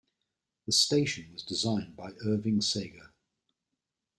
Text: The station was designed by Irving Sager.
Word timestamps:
The 0.65 0.71
station 0.71 1.31
was 1.31 1.43
designed 1.43 1.95
by 1.95 2.13
Irving 2.25 2.59
Sager. 2.61 3.13